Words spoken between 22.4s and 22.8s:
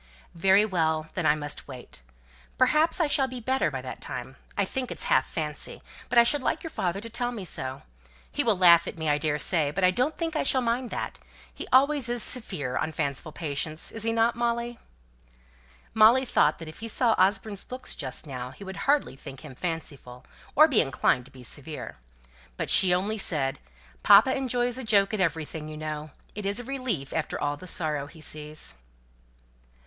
But